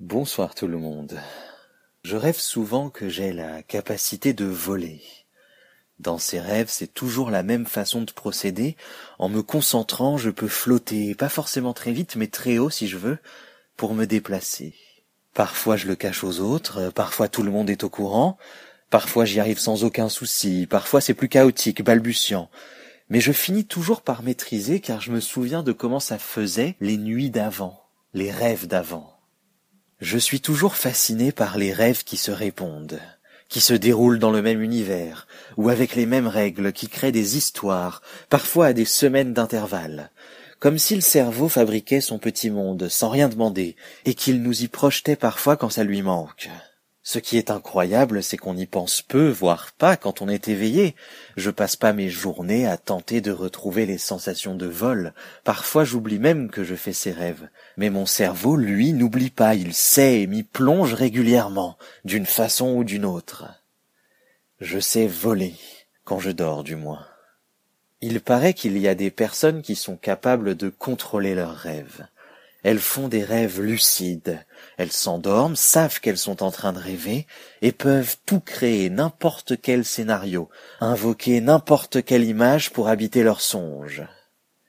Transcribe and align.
Bonsoir 0.00 0.54
tout 0.54 0.66
le 0.66 0.78
monde. 0.78 1.20
Je 2.04 2.16
rêve 2.16 2.38
souvent 2.38 2.88
que 2.88 3.10
j'ai 3.10 3.34
la 3.34 3.62
capacité 3.62 4.32
de 4.32 4.46
voler. 4.46 5.02
Dans 5.98 6.16
ces 6.16 6.40
rêves, 6.40 6.70
c'est 6.70 6.94
toujours 6.94 7.30
la 7.30 7.42
même 7.42 7.66
façon 7.66 8.00
de 8.00 8.10
procéder. 8.10 8.78
En 9.18 9.28
me 9.28 9.42
concentrant, 9.42 10.16
je 10.16 10.30
peux 10.30 10.48
flotter, 10.48 11.14
pas 11.14 11.28
forcément 11.28 11.74
très 11.74 11.92
vite, 11.92 12.16
mais 12.16 12.28
très 12.28 12.56
haut 12.56 12.70
si 12.70 12.88
je 12.88 12.96
veux, 12.96 13.18
pour 13.76 13.92
me 13.92 14.06
déplacer. 14.06 14.74
Parfois 15.34 15.76
je 15.76 15.86
le 15.86 15.96
cache 15.96 16.24
aux 16.24 16.40
autres, 16.40 16.88
parfois 16.94 17.28
tout 17.28 17.42
le 17.42 17.50
monde 17.50 17.68
est 17.68 17.84
au 17.84 17.90
courant, 17.90 18.38
parfois 18.88 19.26
j'y 19.26 19.38
arrive 19.38 19.58
sans 19.58 19.84
aucun 19.84 20.08
souci, 20.08 20.66
parfois 20.66 21.02
c'est 21.02 21.12
plus 21.12 21.28
chaotique, 21.28 21.84
balbutiant. 21.84 22.48
Mais 23.10 23.20
je 23.20 23.32
finis 23.32 23.66
toujours 23.66 24.00
par 24.00 24.22
maîtriser 24.22 24.80
car 24.80 25.02
je 25.02 25.12
me 25.12 25.20
souviens 25.20 25.62
de 25.62 25.72
comment 25.72 26.00
ça 26.00 26.18
faisait 26.18 26.74
les 26.80 26.96
nuits 26.96 27.28
d'avant, 27.28 27.84
les 28.14 28.30
rêves 28.30 28.66
d'avant. 28.66 29.19
Je 30.00 30.16
suis 30.16 30.40
toujours 30.40 30.76
fasciné 30.76 31.30
par 31.30 31.58
les 31.58 31.74
rêves 31.74 32.04
qui 32.04 32.16
se 32.16 32.30
répondent, 32.30 33.00
qui 33.50 33.60
se 33.60 33.74
déroulent 33.74 34.18
dans 34.18 34.30
le 34.30 34.40
même 34.40 34.62
univers, 34.62 35.26
ou 35.58 35.68
avec 35.68 35.94
les 35.94 36.06
mêmes 36.06 36.26
règles, 36.26 36.72
qui 36.72 36.88
créent 36.88 37.12
des 37.12 37.36
histoires, 37.36 38.00
parfois 38.30 38.66
à 38.66 38.72
des 38.72 38.86
semaines 38.86 39.34
d'intervalle, 39.34 40.10
comme 40.58 40.78
si 40.78 40.94
le 40.94 41.02
cerveau 41.02 41.50
fabriquait 41.50 42.00
son 42.00 42.18
petit 42.18 42.48
monde 42.48 42.88
sans 42.88 43.10
rien 43.10 43.28
demander, 43.28 43.76
et 44.06 44.14
qu'il 44.14 44.42
nous 44.42 44.62
y 44.62 44.68
projetait 44.68 45.16
parfois 45.16 45.58
quand 45.58 45.68
ça 45.68 45.84
lui 45.84 46.00
manque. 46.00 46.48
Ce 47.02 47.18
qui 47.18 47.38
est 47.38 47.50
incroyable, 47.50 48.22
c'est 48.22 48.36
qu'on 48.36 48.56
y 48.56 48.66
pense 48.66 49.00
peu, 49.00 49.28
voire 49.28 49.72
pas, 49.72 49.96
quand 49.96 50.20
on 50.20 50.28
est 50.28 50.48
éveillé. 50.48 50.94
Je 51.36 51.50
passe 51.50 51.74
pas 51.74 51.94
mes 51.94 52.10
journées 52.10 52.66
à 52.66 52.76
tenter 52.76 53.22
de 53.22 53.32
retrouver 53.32 53.86
les 53.86 53.96
sensations 53.96 54.54
de 54.54 54.66
vol. 54.66 55.14
Parfois 55.42 55.84
j'oublie 55.84 56.18
même 56.18 56.50
que 56.50 56.62
je 56.62 56.74
fais 56.74 56.92
ces 56.92 57.12
rêves. 57.12 57.48
Mais 57.78 57.88
mon 57.88 58.04
cerveau, 58.04 58.56
lui, 58.56 58.92
n'oublie 58.92 59.30
pas, 59.30 59.54
il 59.54 59.72
sait 59.72 60.20
et 60.20 60.26
m'y 60.26 60.42
plonge 60.42 60.92
régulièrement, 60.92 61.78
d'une 62.04 62.26
façon 62.26 62.74
ou 62.74 62.84
d'une 62.84 63.06
autre. 63.06 63.46
Je 64.60 64.78
sais 64.78 65.06
voler, 65.06 65.54
quand 66.04 66.18
je 66.18 66.30
dors 66.30 66.64
du 66.64 66.76
moins. 66.76 67.06
Il 68.02 68.20
paraît 68.20 68.54
qu'il 68.54 68.76
y 68.76 68.88
a 68.88 68.94
des 68.94 69.10
personnes 69.10 69.62
qui 69.62 69.74
sont 69.74 69.96
capables 69.96 70.54
de 70.54 70.68
contrôler 70.68 71.34
leurs 71.34 71.56
rêves. 71.56 72.06
Elles 72.62 72.78
font 72.78 73.08
des 73.08 73.24
rêves 73.24 73.60
lucides, 73.60 74.44
elles 74.76 74.92
s'endorment, 74.92 75.56
savent 75.56 76.00
qu'elles 76.00 76.18
sont 76.18 76.42
en 76.42 76.50
train 76.50 76.72
de 76.72 76.78
rêver, 76.78 77.26
et 77.62 77.72
peuvent 77.72 78.16
tout 78.26 78.40
créer, 78.40 78.90
n'importe 78.90 79.60
quel 79.60 79.84
scénario, 79.84 80.48
invoquer 80.80 81.40
n'importe 81.40 82.04
quelle 82.04 82.24
image 82.24 82.70
pour 82.70 82.88
habiter 82.88 83.22
leurs 83.22 83.40
songes. 83.40 84.04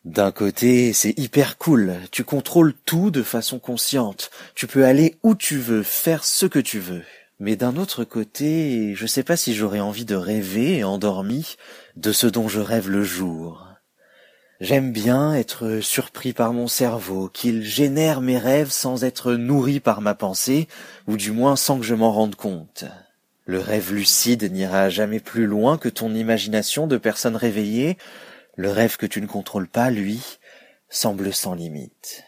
D'un 0.05 0.31
côté, 0.31 0.93
c'est 0.93 1.17
hyper 1.19 1.57
cool, 1.57 1.95
tu 2.11 2.23
contrôles 2.23 2.73
tout 2.85 3.11
de 3.11 3.21
façon 3.21 3.59
consciente, 3.59 4.31
tu 4.55 4.65
peux 4.65 4.85
aller 4.85 5.17
où 5.21 5.35
tu 5.35 5.57
veux, 5.57 5.83
faire 5.83 6.23
ce 6.23 6.45
que 6.45 6.59
tu 6.59 6.79
veux. 6.79 7.03
Mais 7.39 7.55
d'un 7.55 7.75
autre 7.75 8.03
côté, 8.03 8.93
je 8.95 9.05
sais 9.05 9.23
pas 9.23 9.35
si 9.35 9.53
j'aurais 9.53 9.79
envie 9.79 10.05
de 10.05 10.15
rêver, 10.15 10.83
endormi, 10.83 11.55
de 11.97 12.11
ce 12.11 12.27
dont 12.27 12.47
je 12.47 12.59
rêve 12.59 12.89
le 12.89 13.03
jour. 13.03 13.67
J'aime 14.61 14.91
bien 14.91 15.33
être 15.33 15.79
surpris 15.79 16.33
par 16.33 16.53
mon 16.53 16.67
cerveau, 16.67 17.29
qu'il 17.29 17.63
génère 17.63 18.21
mes 18.21 18.37
rêves 18.37 18.69
sans 18.69 19.03
être 19.03 19.33
nourri 19.33 19.79
par 19.79 20.01
ma 20.01 20.13
pensée, 20.13 20.67
ou 21.07 21.17
du 21.17 21.31
moins 21.31 21.55
sans 21.55 21.79
que 21.79 21.83
je 21.83 21.95
m'en 21.95 22.11
rende 22.11 22.35
compte. 22.35 22.85
Le 23.45 23.57
rêve 23.57 23.91
lucide 23.91 24.51
n'ira 24.51 24.89
jamais 24.91 25.19
plus 25.19 25.47
loin 25.47 25.79
que 25.79 25.89
ton 25.89 26.13
imagination 26.13 26.85
de 26.85 26.97
personne 26.97 27.35
réveillée, 27.35 27.97
le 28.55 28.69
rêve 28.69 28.97
que 28.97 29.07
tu 29.07 29.19
ne 29.19 29.25
contrôles 29.25 29.67
pas, 29.67 29.89
lui, 29.89 30.21
semble 30.89 31.33
sans 31.33 31.55
limite. 31.55 32.23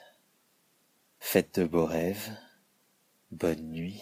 Faites 1.20 1.60
de 1.60 1.66
beaux 1.66 1.86
rêves, 1.86 2.32
bonne 3.30 3.62
nuit. 3.70 4.02